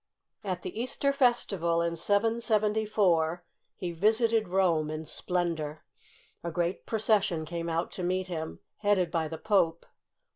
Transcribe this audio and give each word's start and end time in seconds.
At 0.43 0.63
the 0.63 0.81
Easter 0.81 1.13
Festival 1.13 1.79
in 1.83 1.95
774, 1.95 3.45
he 3.75 3.91
visited 3.91 4.47
Rome 4.47 4.89
in 4.89 5.05
splendor. 5.05 5.83
A 6.43 6.49
great 6.49 6.87
procession 6.87 7.45
came 7.45 7.69
out 7.69 7.91
to 7.91 8.03
meet 8.03 8.25
him, 8.25 8.61
headed 8.77 9.11
by 9.11 9.27
the 9.27 9.37
Pope. 9.37 9.85